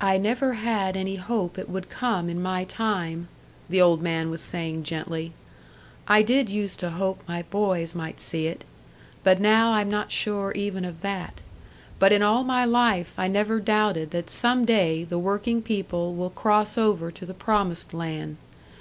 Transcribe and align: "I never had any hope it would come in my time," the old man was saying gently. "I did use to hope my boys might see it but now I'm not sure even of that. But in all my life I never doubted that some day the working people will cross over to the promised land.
"I 0.00 0.16
never 0.16 0.52
had 0.52 0.96
any 0.96 1.16
hope 1.16 1.58
it 1.58 1.68
would 1.68 1.88
come 1.88 2.28
in 2.30 2.40
my 2.40 2.62
time," 2.62 3.26
the 3.68 3.80
old 3.82 4.00
man 4.00 4.30
was 4.30 4.40
saying 4.40 4.84
gently. 4.84 5.32
"I 6.06 6.22
did 6.22 6.48
use 6.48 6.76
to 6.76 6.90
hope 6.90 7.24
my 7.26 7.42
boys 7.42 7.96
might 7.96 8.20
see 8.20 8.46
it 8.46 8.62
but 9.24 9.40
now 9.40 9.72
I'm 9.72 9.90
not 9.90 10.12
sure 10.12 10.52
even 10.52 10.84
of 10.84 11.00
that. 11.00 11.40
But 11.98 12.12
in 12.12 12.22
all 12.22 12.44
my 12.44 12.64
life 12.64 13.12
I 13.18 13.26
never 13.26 13.58
doubted 13.58 14.12
that 14.12 14.30
some 14.30 14.64
day 14.64 15.02
the 15.02 15.18
working 15.18 15.62
people 15.62 16.14
will 16.14 16.30
cross 16.30 16.78
over 16.78 17.10
to 17.10 17.26
the 17.26 17.34
promised 17.34 17.92
land. 17.92 18.36